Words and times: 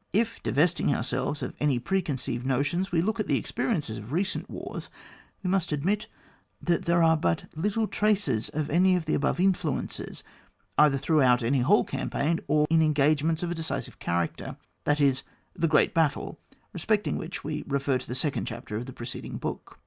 —^If, 0.12 0.42
divesting 0.42 0.94
ourselves 0.94 1.42
of 1.42 1.54
any 1.58 1.78
preconceived 1.78 2.44
notions, 2.44 2.92
we 2.92 3.00
look 3.00 3.18
at 3.18 3.28
the 3.28 3.38
ex 3.38 3.50
periences 3.50 3.96
of 3.96 4.12
recent 4.12 4.50
wars, 4.50 4.90
we 5.42 5.48
must 5.48 5.72
admit 5.72 6.06
that 6.60 6.84
there 6.84 7.02
are 7.02 7.16
but 7.16 7.46
little 7.56 7.86
traces 7.88 8.50
of 8.50 8.68
any 8.68 8.94
of 8.94 9.06
the 9.06 9.14
above 9.14 9.40
influences, 9.40 10.22
either 10.76 10.98
throughout 10.98 11.42
any 11.42 11.60
whole 11.60 11.84
campaign, 11.84 12.40
or 12.46 12.66
in 12.68 12.82
engagements 12.82 13.42
of 13.42 13.50
a 13.50 13.54
decisive 13.54 13.98
character— 13.98 14.58
that 14.84 15.00
is, 15.00 15.22
the 15.54 15.66
great 15.66 15.94
battle, 15.94 16.38
respecting 16.74 17.16
which 17.16 17.36
term 17.36 17.40
we 17.44 17.64
refer 17.66 17.96
to 17.96 18.06
the 18.06 18.14
second 18.14 18.44
chapter 18.44 18.76
of 18.76 18.84
the 18.84 18.92
preceding 18.92 19.38
book. 19.38 19.80